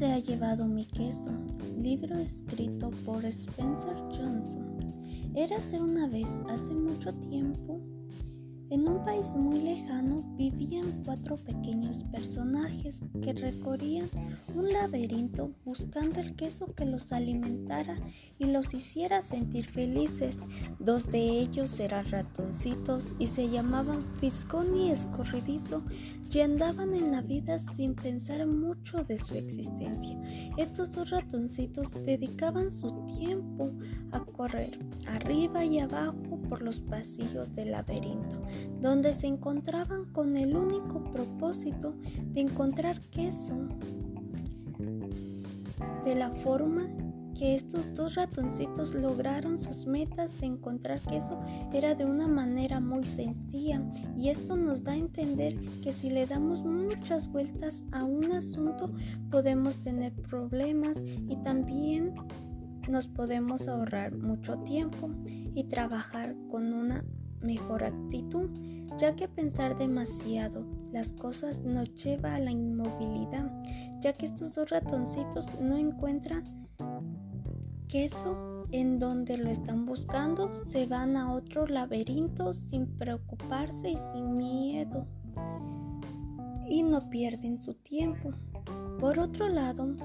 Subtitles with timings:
[0.00, 1.30] se ha llevado mi queso?
[1.78, 4.64] Libro escrito por Spencer Johnson.
[5.34, 7.79] Érase una vez, hace mucho tiempo,
[8.70, 14.08] en un país muy lejano vivían cuatro pequeños personajes que recorrían
[14.54, 17.96] un laberinto buscando el queso que los alimentara
[18.38, 20.38] y los hiciera sentir felices.
[20.78, 25.82] Dos de ellos eran ratoncitos y se llamaban Fiscón y Escorridizo
[26.32, 30.16] y andaban en la vida sin pensar mucho de su existencia.
[30.56, 33.72] Estos dos ratoncitos dedicaban su tiempo
[34.12, 38.42] a correr arriba y abajo por los pasillos del laberinto,
[38.80, 41.94] donde se encontraban con el único propósito
[42.32, 43.54] de encontrar queso
[46.04, 46.88] de la forma
[47.40, 51.40] que estos dos ratoncitos lograron sus metas de encontrar queso.
[51.72, 53.82] Era de una manera muy sencilla
[54.14, 58.90] y esto nos da a entender que si le damos muchas vueltas a un asunto
[59.30, 62.14] podemos tener problemas y también
[62.90, 67.04] nos podemos ahorrar mucho tiempo y trabajar con una
[67.40, 68.50] mejor actitud,
[68.98, 73.50] ya que pensar demasiado las cosas nos lleva a la inmovilidad,
[74.00, 76.44] ya que estos dos ratoncitos no encuentran
[77.88, 84.34] queso en donde lo están buscando, se van a otro laberinto sin preocuparse y sin
[84.34, 85.06] miedo
[86.68, 88.32] y no pierden su tiempo.
[88.98, 89.96] Por otro lado,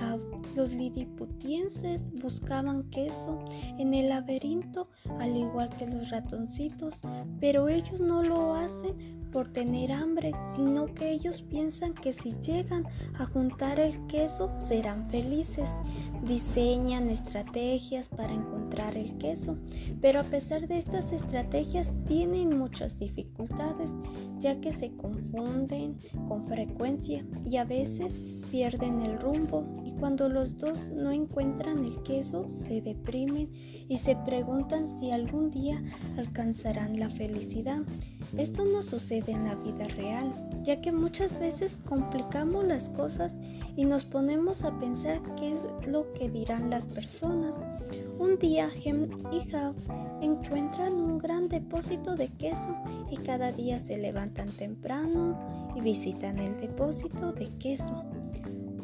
[0.00, 0.20] Hab,
[0.56, 3.44] los liliputienses buscaban queso
[3.78, 4.88] en el laberinto
[5.20, 6.94] al igual que los ratoncitos,
[7.40, 12.84] pero ellos no lo hacen por tener hambre, sino que ellos piensan que si llegan
[13.18, 15.68] a juntar el queso serán felices.
[16.24, 19.56] Diseñan estrategias para encontrar el queso,
[20.00, 23.92] pero a pesar de estas estrategias tienen muchas dificultades,
[24.40, 30.58] ya que se confunden con frecuencia y a veces pierden el rumbo y cuando los
[30.58, 33.50] dos no encuentran el queso se deprimen
[33.88, 35.82] y se preguntan si algún día
[36.16, 37.82] alcanzarán la felicidad.
[38.36, 40.32] Esto no sucede en la vida real,
[40.62, 43.36] ya que muchas veces complicamos las cosas
[43.76, 47.66] y nos ponemos a pensar qué es lo que dirán las personas.
[48.18, 49.74] Un día Hem y Hav
[50.20, 52.74] encuentran un gran depósito de queso
[53.10, 55.38] y cada día se levantan temprano
[55.74, 58.04] y visitan el depósito de queso.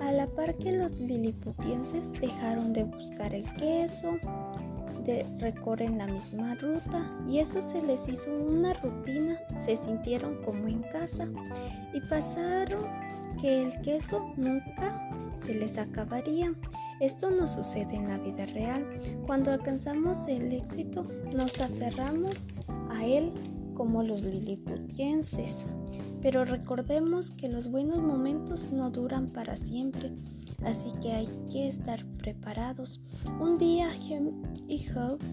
[0.00, 4.12] A la par que los liliputienses dejaron de buscar el queso,
[5.04, 10.66] de, recorren la misma ruta y eso se les hizo una rutina, se sintieron como
[10.68, 11.28] en casa
[11.92, 13.09] y pasaron
[13.40, 15.10] que el queso nunca
[15.42, 16.54] se les acabaría.
[17.00, 18.86] Esto no sucede en la vida real.
[19.26, 22.34] Cuando alcanzamos el éxito nos aferramos
[22.90, 23.32] a él
[23.74, 25.66] como los liliputienses.
[26.20, 30.12] Pero recordemos que los buenos momentos no duran para siempre,
[30.64, 33.00] así que hay que estar preparados.
[33.40, 35.24] Un día Hem y Hope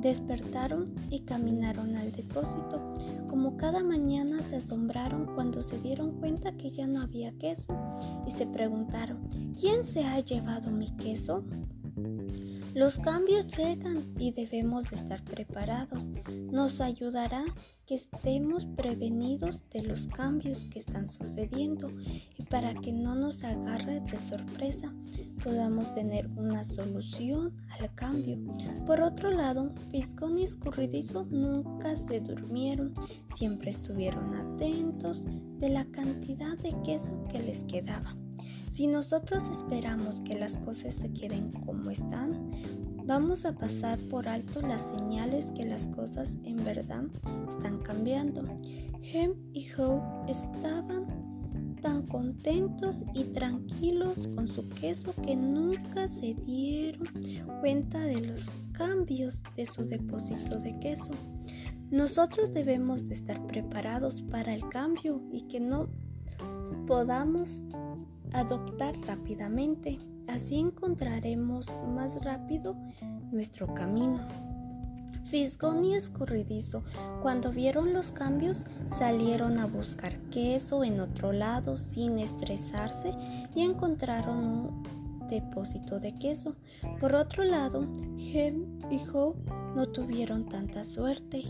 [0.00, 2.94] despertaron y caminaron al depósito.
[3.28, 7.76] Como cada mañana se asombraron cuando se dieron cuenta que ya no había queso
[8.26, 9.18] y se preguntaron,
[9.58, 11.44] ¿quién se ha llevado mi queso?
[12.74, 16.04] Los cambios llegan y debemos de estar preparados.
[16.52, 17.44] Nos ayudará
[17.86, 21.90] que estemos prevenidos de los cambios que están sucediendo
[22.38, 24.94] y para que no nos agarre de sorpresa
[25.42, 28.38] podamos tener una solución al cambio.
[28.86, 32.92] Por otro lado, Fisgón y Escurridizo nunca se durmieron,
[33.34, 35.24] siempre estuvieron atentos
[35.58, 38.14] de la cantidad de queso que les quedaba.
[38.70, 42.50] Si nosotros esperamos que las cosas se queden como están,
[43.04, 47.04] vamos a pasar por alto las señales que las cosas en verdad
[47.48, 48.44] están cambiando.
[49.02, 57.08] Hem y Hope estaban tan contentos y tranquilos con su queso que nunca se dieron
[57.60, 61.12] cuenta de los cambios de su depósito de queso.
[61.90, 65.88] Nosotros debemos de estar preparados para el cambio y que no
[66.86, 67.62] podamos
[68.32, 69.98] adoptar rápidamente.
[70.28, 72.76] Así encontraremos más rápido
[73.32, 74.26] nuestro camino.
[75.24, 76.82] Fisgón y Escurridizo,
[77.22, 83.14] cuando vieron los cambios, salieron a buscar queso en otro lado sin estresarse
[83.54, 84.82] y encontraron un
[85.28, 86.56] depósito de queso.
[86.98, 87.86] Por otro lado,
[88.18, 91.44] Hem y Hope no tuvieron tanta suerte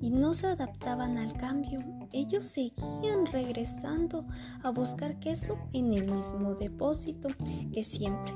[0.00, 1.80] y no se adaptaban al cambio.
[2.14, 4.24] Ellos seguían regresando
[4.62, 7.28] a buscar queso en el mismo depósito
[7.72, 8.32] que siempre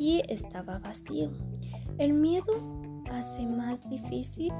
[0.00, 1.30] y estaba vacío.
[1.98, 2.52] El miedo
[3.08, 4.52] hace más difícil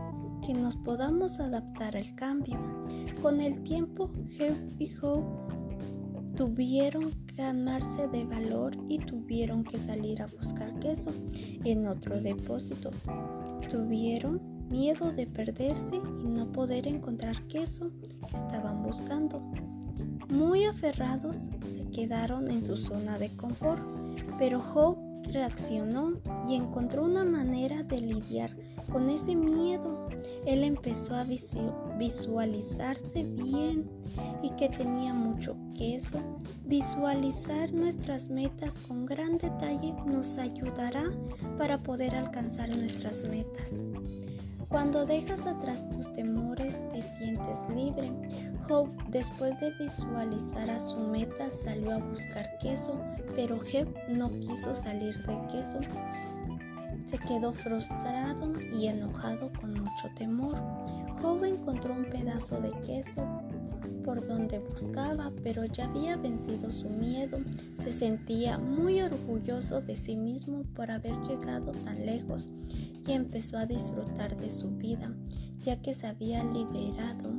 [0.46, 2.60] que nos podamos adaptar al cambio.
[3.20, 4.08] Con el tiempo,
[4.38, 5.26] Hep y Hope
[6.36, 11.10] tuvieron que armarse de valor y tuvieron que salir a buscar queso
[11.64, 12.90] en otro depósito.
[13.68, 14.40] Tuvieron
[14.70, 19.40] miedo de perderse y no poder encontrar queso que estaban buscando.
[20.28, 21.36] Muy aferrados
[21.72, 23.82] se quedaron en su zona de confort,
[24.38, 26.12] pero Hope reaccionó
[26.48, 28.56] y encontró una manera de lidiar
[28.90, 30.08] con ese miedo.
[30.46, 33.88] Él empezó a visualizarse bien
[34.42, 36.20] y que tenía mucho queso.
[36.64, 41.10] Visualizar nuestras metas con gran detalle nos ayudará
[41.58, 43.70] para poder alcanzar nuestras metas.
[44.70, 48.12] Cuando dejas atrás tus temores, te sientes libre.
[48.68, 52.96] Hope, después de visualizar a su meta, salió a buscar queso,
[53.34, 55.80] pero Jeb no quiso salir de queso.
[57.08, 60.54] Se quedó frustrado y enojado con mucho temor.
[61.20, 63.26] Hope encontró un pedazo de queso
[64.10, 67.38] por donde buscaba, pero ya había vencido su miedo.
[67.84, 72.48] Se sentía muy orgulloso de sí mismo por haber llegado tan lejos
[73.06, 75.14] y empezó a disfrutar de su vida,
[75.62, 77.30] ya que se había liberado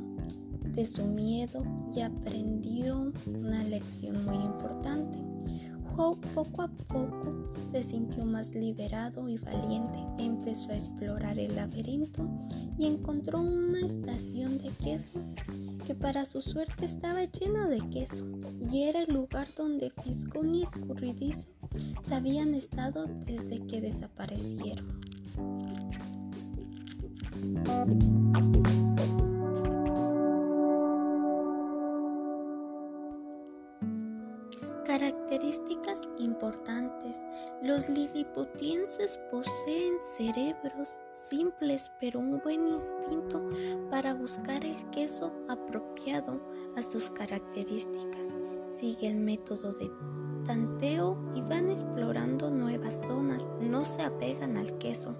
[0.64, 1.62] de su miedo
[1.94, 5.18] y aprendió una lección muy importante.
[5.94, 9.98] Hope poco a poco se sintió más liberado y valiente.
[10.18, 12.26] Empezó a explorar el laberinto
[12.78, 15.20] y encontró una estación de queso
[15.86, 18.26] que para su suerte estaba llena de queso
[18.70, 21.48] y era el lugar donde Fisgón y Escurridizo
[22.02, 24.86] se habían estado desde que desaparecieron.
[35.32, 37.24] Características importantes.
[37.62, 43.42] Los liliputienses poseen cerebros simples pero un buen instinto
[43.90, 46.38] para buscar el queso apropiado
[46.76, 48.28] a sus características.
[48.68, 49.90] Sigue el método de
[50.44, 55.16] tanteo y van explorando nuevas zonas, no se apegan al queso.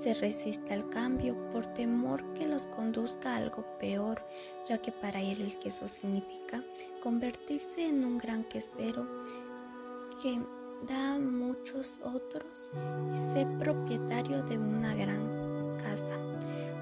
[0.00, 4.24] Se resiste al cambio por temor que los conduzca a algo peor,
[4.66, 6.64] ya que para él el queso significa
[7.02, 9.06] convertirse en un gran quesero
[10.22, 10.40] que
[10.88, 12.70] da a muchos otros
[13.12, 16.16] y ser propietario de una gran casa.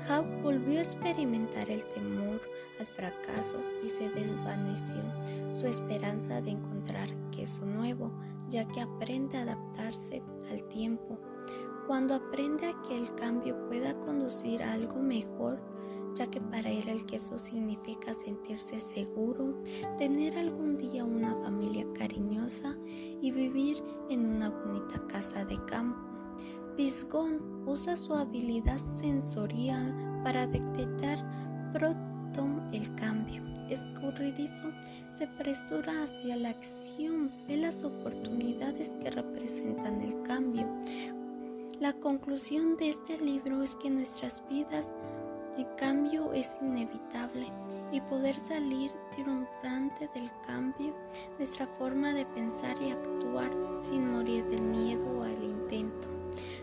[0.08, 2.40] Hap volvió a experimentar el temor
[2.78, 5.02] al fracaso y se desvaneció
[5.54, 8.12] su esperanza de encontrar queso nuevo,
[8.48, 10.22] ya que aprende a adaptarse
[10.52, 11.18] al tiempo.
[11.88, 15.58] Cuando aprende a que el cambio pueda conducir a algo mejor,
[16.16, 19.62] ya que para él el queso significa sentirse seguro,
[19.96, 22.76] tener algún día una familia cariñosa
[23.22, 25.98] y vivir en una bonita casa de campo.
[26.76, 33.42] Pisgón usa su habilidad sensorial para detectar pronto el cambio.
[33.70, 34.70] Escurridizo
[35.14, 40.17] se apresura hacia la acción, ve las oportunidades que representan el.
[41.80, 44.96] La conclusión de este libro es que nuestras vidas
[45.56, 47.46] el cambio es inevitable
[47.92, 50.92] y poder salir triunfante del cambio,
[51.38, 56.08] nuestra forma de pensar y actuar sin morir del miedo al intento.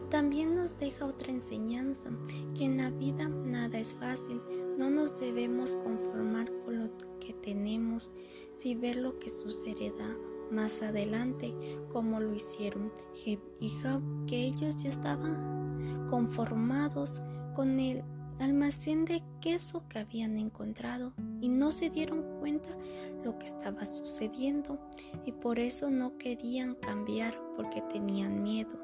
[0.09, 2.09] También nos deja otra enseñanza,
[2.53, 4.41] que en la vida nada es fácil,
[4.77, 6.90] no nos debemos conformar con lo
[7.21, 8.11] que tenemos,
[8.54, 10.13] si ver lo que sucederá
[10.52, 11.54] más adelante,
[11.92, 17.21] como lo hicieron Jeb y Jab, que ellos ya estaban conformados
[17.54, 18.04] con el
[18.40, 22.69] almacén de queso que habían encontrado y no se dieron cuenta
[23.23, 24.80] lo que estaba sucediendo
[25.25, 28.78] y por eso no querían cambiar porque tenían miedo.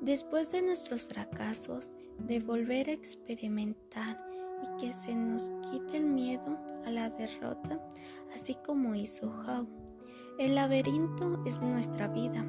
[0.00, 4.18] Después de nuestros fracasos, de volver a experimentar
[4.62, 7.80] y que se nos quite el miedo a la derrota,
[8.34, 9.66] así como hizo How.
[10.38, 12.44] El laberinto es nuestra vida.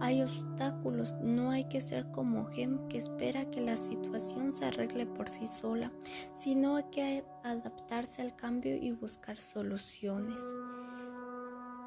[0.00, 5.06] Hay obstáculos, no hay que ser como Gem que espera que la situación se arregle
[5.06, 5.92] por sí sola,
[6.34, 10.42] sino hay que adaptarse al cambio y buscar soluciones.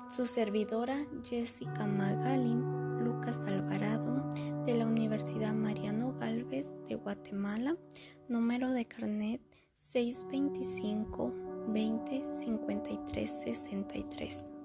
[0.09, 4.29] Su servidora Jessica Magalin, Lucas Alvarado,
[4.65, 7.77] de la Universidad Mariano Galvez de Guatemala,
[8.27, 9.41] número de carnet
[9.75, 11.33] 625
[11.67, 14.56] 20 53 63.